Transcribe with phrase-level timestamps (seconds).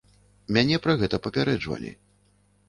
[0.55, 1.93] Мяне пра гэта папярэджвалі.